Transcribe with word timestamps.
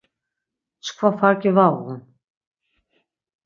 Çkva 0.83 1.09
farki 1.19 1.51
var 1.55 1.71
uğun. 1.79 2.01